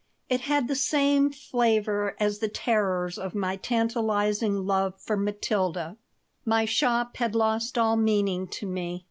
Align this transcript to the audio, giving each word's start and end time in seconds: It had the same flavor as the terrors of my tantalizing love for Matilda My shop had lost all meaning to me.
It 0.29 0.41
had 0.41 0.67
the 0.67 0.73
same 0.73 1.31
flavor 1.31 2.15
as 2.19 2.39
the 2.39 2.47
terrors 2.47 3.19
of 3.19 3.35
my 3.35 3.55
tantalizing 3.57 4.65
love 4.65 4.99
for 4.99 5.15
Matilda 5.15 5.95
My 6.43 6.65
shop 6.65 7.17
had 7.17 7.35
lost 7.35 7.77
all 7.77 7.97
meaning 7.97 8.47
to 8.47 8.65
me. 8.65 8.99